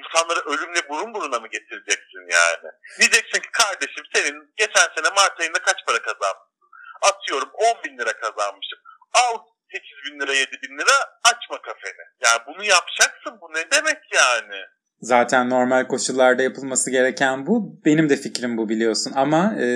[0.00, 2.68] insanları ölümle burun buruna mı getireceksin yani?
[2.98, 6.68] Diyeceksin ki kardeşim senin geçen sene Mart ayında kaç para kazanmışsın?
[7.10, 8.78] Atıyorum 10 bin lira kazanmışım.
[9.22, 9.38] Al
[9.72, 10.96] 8 bin lira 7 bin lira
[11.30, 12.04] açma kafeni.
[12.24, 14.60] Yani bunu yapacaksın bu ne demek yani?
[15.00, 17.80] Zaten normal koşullarda yapılması gereken bu.
[17.84, 19.12] Benim de fikrim bu biliyorsun.
[19.16, 19.66] Ama e,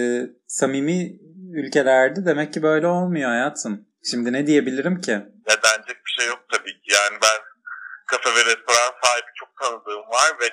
[0.47, 1.13] samimi
[1.55, 3.89] ülkelerde demek ki böyle olmuyor hayatım.
[4.11, 5.11] Şimdi ne diyebilirim ki?
[5.11, 6.93] Ya denecek bir şey yok tabii ki.
[6.93, 7.52] Yani ben
[8.13, 10.49] kafe ve restoran sahibi çok tanıdığım var ve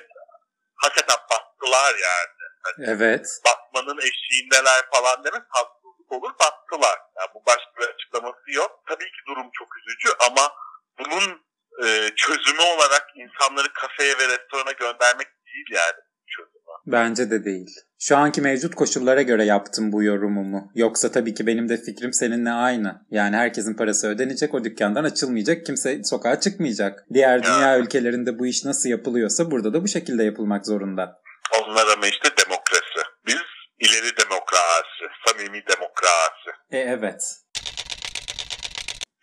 [0.76, 2.40] hakikaten battılar yani.
[2.86, 3.26] Evet.
[3.46, 6.98] batmanın eşiğindeler falan demek haksızlık olur battılar.
[7.16, 8.82] Yani bu başka bir açıklaması yok.
[8.88, 10.54] Tabii ki durum çok üzücü ama
[10.98, 11.46] bunun
[11.84, 16.00] e, çözümü olarak insanları kafeye ve restorana göndermek değil yani
[16.36, 16.60] çözümü.
[16.86, 17.70] Bence de değil.
[17.98, 20.70] Şu anki mevcut koşullara göre yaptım bu yorumumu.
[20.74, 23.06] Yoksa tabii ki benim de fikrim seninle aynı.
[23.10, 27.04] Yani herkesin parası ödenecek, o dükkandan açılmayacak, kimse sokağa çıkmayacak.
[27.14, 31.20] Diğer dünya ülkelerinde bu iş nasıl yapılıyorsa burada da bu şekilde yapılmak zorunda.
[31.58, 33.00] Onlar ama işte demokrasi.
[33.26, 33.42] Biz
[33.78, 36.50] ileri demokrasi, samimi demokrasi.
[36.70, 37.22] E evet.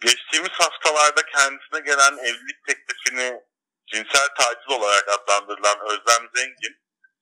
[0.01, 3.41] Geçtiğimiz haftalarda kendisine gelen evlilik teklifini
[3.87, 6.75] cinsel taciz olarak adlandırılan Özlem Zengin,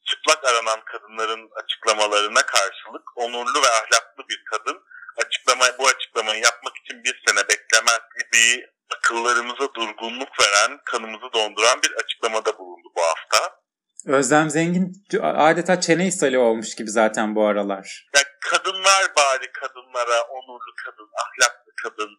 [0.05, 4.83] çıplak aranan kadınların açıklamalarına karşılık onurlu ve ahlaklı bir kadın
[5.17, 8.65] açıklama, bu açıklamayı yapmak için bir sene beklemez gibi
[8.97, 13.59] akıllarımıza durgunluk veren, kanımızı donduran bir açıklamada bulundu bu hafta.
[14.07, 18.09] Özlem Zengin adeta çene ishali olmuş gibi zaten bu aralar.
[18.15, 22.09] Ya kadınlar bari kadınlara onurlu kadın, ahlaklı kadın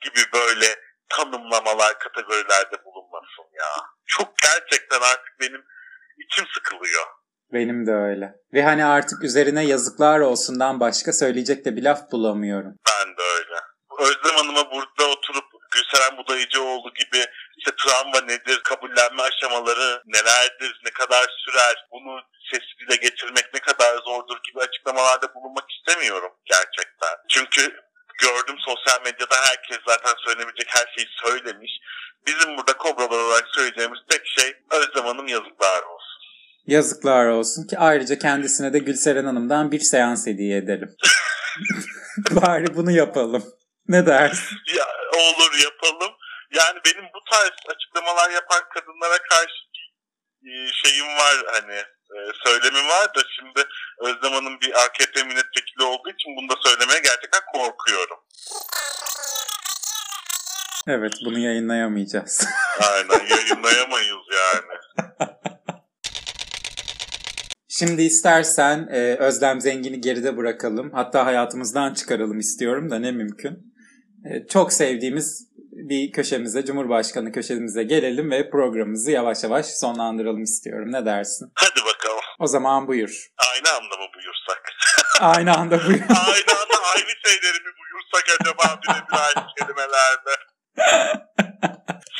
[0.00, 0.66] gibi böyle
[1.08, 3.70] tanımlamalar, kategorilerde bulunmasın ya.
[4.06, 5.64] Çok gerçekten artık benim
[6.18, 7.06] içim sıkılıyor.
[7.52, 8.34] Benim de öyle.
[8.54, 12.74] Ve hani artık üzerine yazıklar olsundan başka söyleyecek de bir laf bulamıyorum.
[12.90, 13.56] Ben de öyle.
[14.00, 17.24] Özlem Hanım'a burada oturup Gülseren Budayıcıoğlu gibi
[17.58, 24.38] işte travma nedir, kabullenme aşamaları nelerdir, ne kadar sürer, bunu sesli getirmek ne kadar zordur
[24.48, 27.14] gibi açıklamalarda bulunmak istemiyorum gerçekten.
[27.28, 27.62] Çünkü
[28.18, 31.72] gördüm sosyal medyada herkes zaten söylenebilecek her şeyi söylemiş.
[32.26, 36.22] Bizim burada kobralar olarak söyleyeceğimiz tek şey Özlem Hanım yazıklar olsun.
[36.72, 40.96] Yazıklar olsun ki ayrıca kendisine de Gülseren Hanım'dan bir seans hediye edelim.
[42.30, 43.44] Bari bunu yapalım.
[43.88, 44.56] Ne dersin?
[44.76, 46.12] Ya, olur yapalım.
[46.58, 49.62] Yani benim bu tarz açıklamalar yapan kadınlara karşı
[50.44, 51.74] e, şeyim var hani
[52.14, 53.68] e, söylemim var da şimdi
[54.00, 58.18] Özlem Hanım bir AKP milletvekili olduğu için bunu da söylemeye gerçekten korkuyorum.
[60.88, 62.46] Evet bunu yayınlayamayacağız.
[62.92, 64.78] Aynen yayınlayamayız yani.
[67.82, 70.90] Şimdi istersen e, Özlem Zengin'i geride bırakalım.
[70.92, 73.54] Hatta hayatımızdan çıkaralım istiyorum da ne mümkün.
[74.24, 80.92] E, çok sevdiğimiz bir köşemize, Cumhurbaşkanı köşemize gelelim ve programımızı yavaş yavaş sonlandıralım istiyorum.
[80.92, 81.52] Ne dersin?
[81.54, 82.24] Hadi bakalım.
[82.38, 83.26] O zaman buyur.
[83.52, 84.62] Aynı anda mı buyursak?
[85.20, 86.00] Aynı anda buyur.
[86.30, 90.34] aynı anda aynı şeyleri mi buyursak acaba birebir aynı kelimelerde?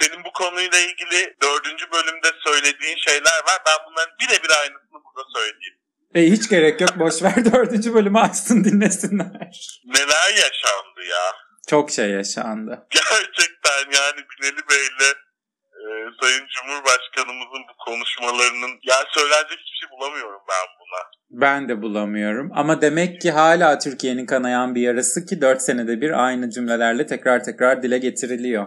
[0.01, 3.59] Senin bu konuyla ilgili dördüncü bölümde söylediğin şeyler var.
[3.67, 5.79] Ben bunların birebir aynısını burada söyleyeyim.
[6.15, 6.99] E, hiç gerek yok.
[6.99, 9.81] Boş ver dördüncü bölümü açsın dinlesinler.
[9.85, 11.33] Neler yaşandı ya?
[11.69, 12.87] Çok şey yaşandı.
[12.91, 15.11] Gerçekten yani Binali Bey'le
[15.81, 15.85] e,
[16.21, 21.03] Sayın Cumhurbaşkanımızın bu konuşmalarının ya söylenecek hiçbir şey bulamıyorum ben buna.
[21.43, 22.51] Ben de bulamıyorum.
[22.55, 27.45] Ama demek ki hala Türkiye'nin kanayan bir yarası ki 4 senede bir aynı cümlelerle tekrar
[27.45, 28.67] tekrar dile getiriliyor.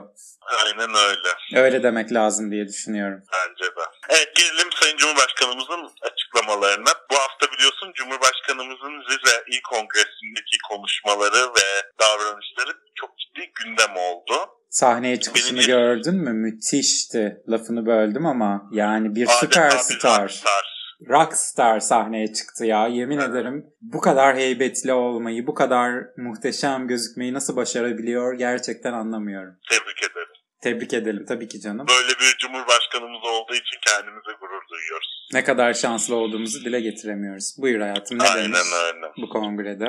[0.66, 1.62] Aynen öyle.
[1.64, 3.24] Öyle demek lazım diye düşünüyorum.
[3.34, 3.82] Bence de.
[4.10, 6.90] Evet gelelim Sayın Cumhurbaşkanımızın açıklamalarına.
[7.12, 11.68] Bu hafta biliyorsun Cumhurbaşkanımızın Rize İl Kongresi'ndeki konuşmaları ve
[12.00, 14.34] davranışları çok ciddi gündem oldu.
[14.70, 16.34] Sahneye çıkışını Benim- gördün mü?
[16.34, 17.38] Müthişti.
[17.50, 19.40] Lafını böldüm ama yani bir Adeta
[19.72, 20.18] süperstar.
[20.18, 20.76] bir rockstar.
[21.10, 22.88] Rockstar sahneye çıktı ya.
[22.88, 29.56] Yemin ederim bu kadar heybetli olmayı, bu kadar muhteşem gözükmeyi nasıl başarabiliyor gerçekten anlamıyorum.
[29.70, 30.25] Tebrik ederim.
[30.66, 31.88] Tebrik edelim tabii ki canım.
[31.88, 35.28] Böyle bir Cumhurbaşkanımız olduğu için kendimize gurur duyuyoruz.
[35.34, 37.56] Ne kadar şanslı olduğumuzu dile getiremiyoruz.
[37.58, 39.12] Buyur hayatım ne Aynen demiş öyle.
[39.18, 39.86] bu kongrede?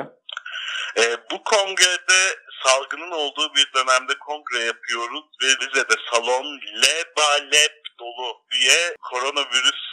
[0.97, 2.19] Ee, bu kongrede
[2.63, 9.83] salgının olduğu bir dönemde kongre yapıyoruz ve Rize'de salon lebalep dolu diye koronavirüs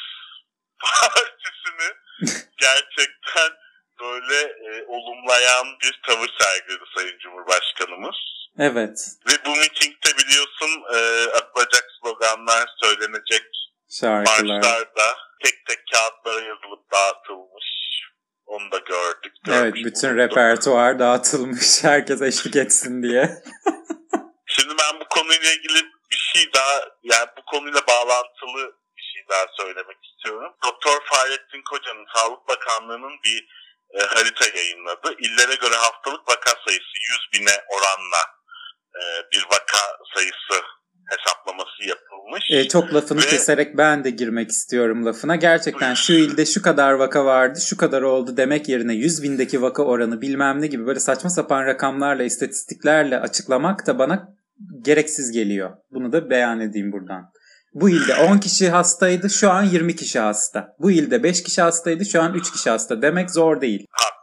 [0.79, 1.88] partisini
[2.61, 3.51] gerçekten
[4.01, 8.16] böyle e, olumlayan bir tavır sergiledi Sayın Cumhurbaşkanımız.
[8.59, 8.99] Evet.
[9.29, 10.99] Ve bu mitingde biliyorsun e,
[11.31, 13.43] atılacak sloganlar söylenecek
[13.90, 14.57] Şarkılar.
[14.57, 17.64] marşlar da tek tek kağıtlara yazılıp dağıtılmış.
[18.47, 19.33] Onu da gördük.
[19.49, 20.37] Evet bütün bulunduk.
[20.37, 23.23] repertuar dağıtılmış herkes eşlik etsin diye.
[24.47, 29.47] Şimdi ben bu konuyla ilgili bir şey daha yani bu konuyla bağlantılı bir şey daha
[29.61, 30.53] söylemek istiyorum.
[30.64, 33.49] Doktor Fahrettin Koca'nın Sağlık Bakanlığı'nın bir
[33.95, 35.14] e, harita yayınladı.
[35.19, 36.95] İllere göre haftalık vaka sayısı
[37.33, 38.23] 100 bine oranla
[39.33, 39.78] bir vaka
[40.14, 40.64] sayısı
[41.11, 42.50] hesaplaması yapılmış.
[42.50, 45.37] E, çok lafını Ve- keserek ben de girmek istiyorum lafına.
[45.37, 49.83] Gerçekten şu ilde şu kadar vaka vardı, şu kadar oldu demek yerine 100 bindeki vaka
[49.83, 54.28] oranı bilmem ne gibi böyle saçma sapan rakamlarla, istatistiklerle açıklamak da bana
[54.80, 55.70] gereksiz geliyor.
[55.90, 57.30] Bunu da beyan edeyim buradan.
[57.74, 60.68] Bu ilde 10 kişi hastaydı, şu an 20 kişi hasta.
[60.78, 63.02] Bu ilde 5 kişi hastaydı, şu an 3 kişi hasta.
[63.02, 63.87] Demek zor değil.
[63.90, 64.13] Haklısın.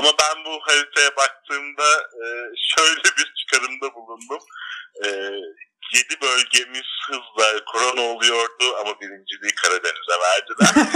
[0.00, 2.24] Ama ben bu haritaya baktığımda e,
[2.56, 4.42] şöyle bir çıkarımda bulundum.
[5.04, 5.08] E,
[5.94, 10.74] 7 bölgemiz hızla korona oluyordu ama birinciliği Karadeniz'e verdiler.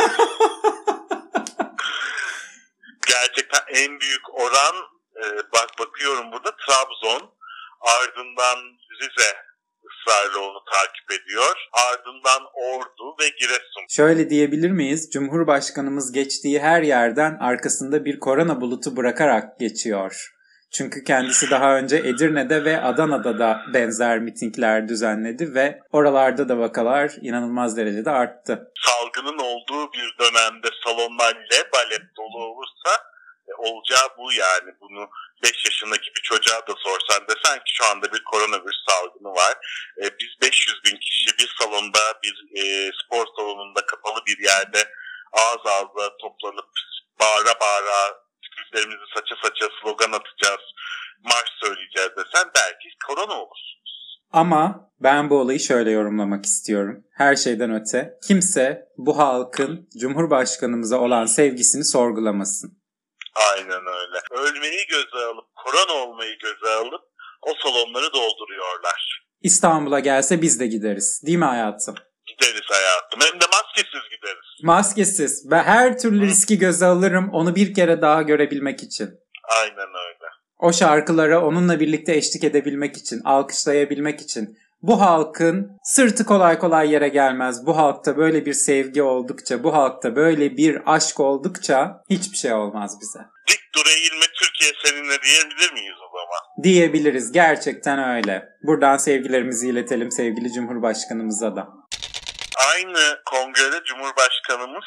[3.06, 4.76] Gerçekten en büyük oran
[5.16, 7.34] e, bak bakıyorum burada Trabzon
[7.80, 8.58] ardından
[9.00, 9.36] Rize
[9.88, 11.56] ısrarla onu takip ediyor.
[11.88, 13.84] Ardından Ordu ve Giresun.
[13.88, 15.10] Şöyle diyebilir miyiz?
[15.12, 20.30] Cumhurbaşkanımız geçtiği her yerden arkasında bir korona bulutu bırakarak geçiyor.
[20.72, 27.12] Çünkü kendisi daha önce Edirne'de ve Adana'da da benzer mitingler düzenledi ve oralarda da vakalar
[27.20, 28.72] inanılmaz derecede arttı.
[28.86, 32.90] salgının olduğu bir dönemde salonlar lebalep dolu olursa
[33.48, 34.70] e, olacağı bu yani.
[34.80, 35.11] Bunu
[35.42, 39.54] 5 yaşındaki bir çocuğa da sorsan desen ki şu anda bir koronavirüs salgını var.
[40.02, 44.80] E, biz 500 bin kişi bir salonda bir e, spor salonunda kapalı bir yerde
[45.33, 46.70] ağız ağza toplanıp
[47.20, 50.64] bağıra bağıra tükürüklerimizi saça saça slogan atacağız,
[51.22, 53.59] marş söyleyeceğiz desen belki korona olur.
[54.33, 57.04] Ama ben bu olayı şöyle yorumlamak istiyorum.
[57.12, 62.83] Her şeyden öte kimse bu halkın Cumhurbaşkanımıza olan sevgisini sorgulamasın.
[63.35, 64.20] Aynen öyle.
[64.30, 67.02] Ölmeyi göze alıp, korona olmayı göze alıp
[67.42, 69.24] o salonları dolduruyorlar.
[69.42, 71.22] İstanbul'a gelse biz de gideriz.
[71.26, 71.94] Değil mi hayatım?
[72.26, 73.20] Gideriz hayatım.
[73.20, 74.62] Hem de maskesiz gideriz.
[74.62, 79.10] Maskesiz ve her türlü riski göze alırım onu bir kere daha görebilmek için.
[79.60, 80.24] Aynen öyle.
[80.58, 84.58] O şarkılara onunla birlikte eşlik edebilmek için, alkışlayabilmek için.
[84.87, 87.66] Bu halkın sırtı kolay kolay yere gelmez.
[87.66, 92.98] Bu halkta böyle bir sevgi oldukça, bu halkta böyle bir aşk oldukça hiçbir şey olmaz
[93.00, 93.18] bize.
[93.48, 96.62] Dik dur eğilme Türkiye seninle diyebilir miyiz o zaman?
[96.62, 98.48] Diyebiliriz gerçekten öyle.
[98.66, 101.68] Buradan sevgilerimizi iletelim sevgili Cumhurbaşkanımıza da.
[102.74, 104.85] aynı kongrede Cumhurbaşkanımız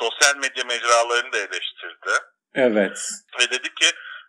[0.00, 2.14] sosyal medya mecralarını da eleştirdi.
[2.54, 2.98] Evet.
[3.40, 3.86] Ve dedi ki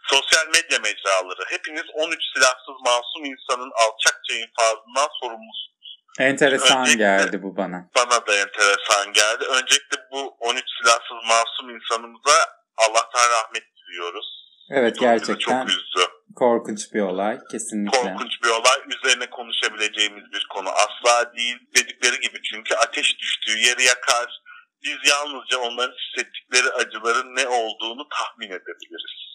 [0.10, 5.76] sosyal medya mecraları hepiniz 13 silahsız masum insanın alçakça infazından sorumlusunuz.
[6.20, 7.90] Enteresan Öncelikle- geldi bu bana.
[7.96, 9.44] Bana da enteresan geldi.
[9.46, 12.38] Öncelikle bu 13 silahsız masum insanımıza
[12.78, 14.46] Allah'tan rahmet diliyoruz.
[14.72, 15.36] Evet Bu gerçekten
[15.66, 16.02] Çok üzdü.
[16.36, 17.98] korkunç bir olay kesinlikle.
[18.00, 18.80] Korkunç bir olay.
[18.96, 21.58] Üzerine konuşabileceğimiz bir konu asla değil.
[21.76, 24.42] Dedikleri gibi çünkü ateş düştüğü yeri yakar.
[24.84, 29.35] Biz yalnızca onların hissettikleri acıların ne olduğunu tahmin edebiliriz.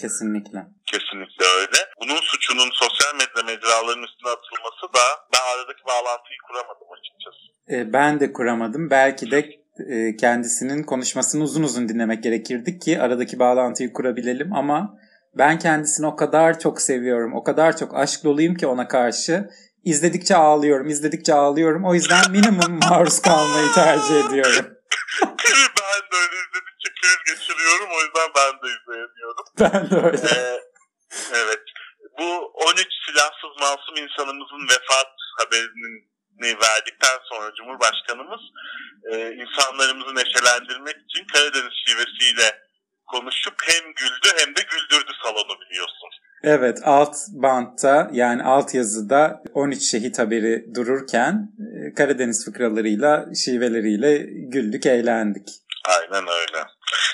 [0.00, 0.58] Kesinlikle.
[0.92, 1.80] Kesinlikle öyle.
[2.00, 7.44] Bunun suçunun sosyal medya mecralarının üstüne atılması da ben aradaki bağlantıyı kuramadım açıkçası.
[7.70, 8.90] E, ben de kuramadım.
[8.90, 9.38] Belki de
[9.88, 14.98] e, kendisinin konuşmasını uzun uzun dinlemek gerekirdi ki aradaki bağlantıyı kurabilelim ama
[15.38, 17.34] ben kendisini o kadar çok seviyorum.
[17.34, 19.48] O kadar çok aşk doluyum ki ona karşı.
[19.84, 21.84] İzledikçe ağlıyorum, izledikçe ağlıyorum.
[21.84, 24.66] O yüzden minimum maruz kalmayı tercih ediyorum.
[25.80, 29.45] ben de öyle izledikçe kriz geçiriyorum o yüzden ben de izleyemiyorum.
[29.60, 30.28] Ben de öyle.
[30.36, 30.60] Ee,
[31.34, 31.62] evet.
[32.18, 36.04] Bu 13 silahsız masum insanımızın vefat haberini
[36.42, 38.40] verdikten sonra Cumhurbaşkanımız
[39.12, 42.66] e, insanlarımızı neşelendirmek için Karadeniz şivesiyle
[43.06, 46.10] konuşup hem güldü hem de güldürdü salonu biliyorsun.
[46.42, 54.86] Evet alt bantta yani alt yazıda 13 şehit haberi dururken e, Karadeniz fıkralarıyla şiveleriyle güldük
[54.86, 55.48] eğlendik.
[55.84, 56.64] Aynen öyle.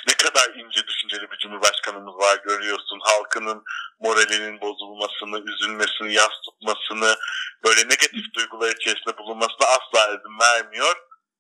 [0.08, 3.00] Ne kadar ince düşünceli bir cumhurbaşkanımız var görüyorsun.
[3.12, 3.62] Halkının
[4.00, 7.16] moralinin bozulmasını, üzülmesini, yas tutmasını,
[7.64, 10.96] böyle negatif duygular içerisinde bulunmasına asla izin vermiyor.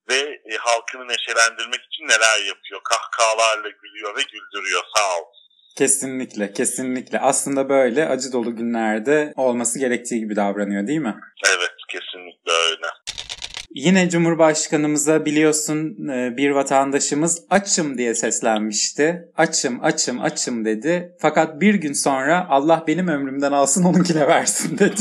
[0.08, 0.20] Ve
[0.52, 2.80] e, halkını neşelendirmek için neler yapıyor.
[2.84, 4.82] Kahkahalarla gülüyor ve güldürüyor.
[4.96, 5.24] Sağ ol.
[5.78, 11.16] Kesinlikle kesinlikle aslında böyle acı dolu günlerde olması gerektiği gibi davranıyor değil mi?
[11.48, 12.86] Evet kesinlikle öyle.
[13.74, 19.28] Yine Cumhurbaşkanımıza biliyorsun e, bir vatandaşımız açım diye seslenmişti.
[19.36, 21.16] Açım, açım, açım dedi.
[21.20, 25.00] Fakat bir gün sonra Allah benim ömrümden alsın onunkine versin dedi.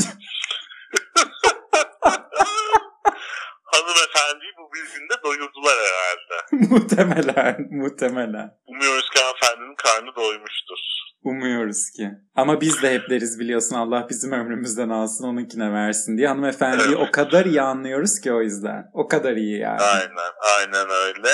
[3.64, 6.36] Hanımefendiyi bu bir günde doyurdular herhalde.
[6.70, 8.50] muhtemelen, muhtemelen.
[8.66, 11.01] Umuyoruz ki hanımefendinin karnı doymuştur.
[11.24, 12.10] Umuyoruz ki.
[12.34, 16.28] Ama biz de hep deriz biliyorsun Allah bizim ömrümüzden alsın onunkine versin diye.
[16.28, 18.90] Hanımefendiyi o kadar iyi anlıyoruz ki o yüzden.
[18.92, 19.80] O kadar iyi yani.
[19.80, 21.28] Aynen, aynen öyle.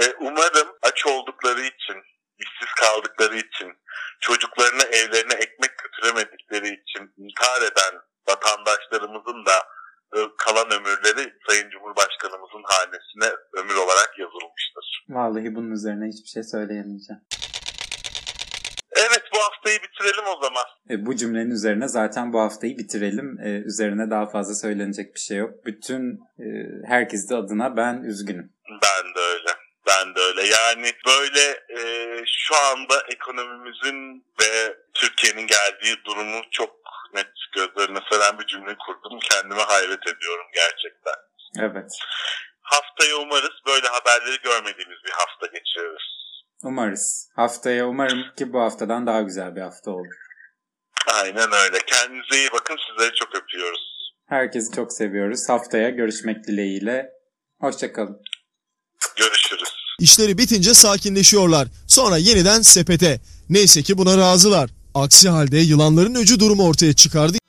[0.00, 1.96] Ee, umarım aç oldukları için,
[2.38, 3.68] işsiz kaldıkları için,
[4.20, 9.56] çocuklarına evlerine ekmek götüremedikleri için intihar eden vatandaşlarımızın da
[10.16, 15.04] e, kalan ömürleri Sayın Cumhurbaşkanımızın hanesine ömür olarak yazılmıştır.
[15.08, 17.22] Vallahi bunun üzerine hiçbir şey söyleyemeyeceğim.
[18.96, 20.64] Evet bu haftayı bitirelim o zaman.
[20.90, 23.40] E, bu cümlenin üzerine zaten bu haftayı bitirelim.
[23.40, 25.66] E, üzerine daha fazla söylenecek bir şey yok.
[25.66, 26.46] Bütün e,
[26.86, 28.52] herkes de adına ben üzgünüm.
[28.70, 29.50] Ben de öyle.
[29.86, 30.42] Ben de öyle.
[30.46, 31.44] Yani böyle
[31.78, 31.80] e,
[32.26, 36.70] şu anda ekonomimizin ve Türkiye'nin geldiği durumu çok
[37.14, 39.18] net gözlerine seren bir cümle kurdum.
[39.30, 41.18] Kendime hayret ediyorum gerçekten.
[41.58, 41.90] Evet.
[42.62, 46.20] Haftaya umarız böyle haberleri görmediğimiz bir hafta geçiririz.
[46.64, 47.30] Umarız.
[47.36, 50.29] Haftaya umarım ki bu haftadan daha güzel bir hafta olur.
[51.14, 51.78] Aynen öyle.
[51.86, 52.76] Kendinize iyi bakın.
[52.88, 53.80] Sizleri çok öpüyoruz.
[54.28, 55.48] Herkesi çok seviyoruz.
[55.48, 57.08] Haftaya görüşmek dileğiyle.
[57.60, 58.16] Hoşçakalın.
[59.16, 59.68] Görüşürüz.
[60.00, 61.68] İşleri bitince sakinleşiyorlar.
[61.88, 63.20] Sonra yeniden sepete.
[63.48, 64.70] Neyse ki buna razılar.
[64.94, 67.39] Aksi halde yılanların öcü durumu ortaya çıkardı.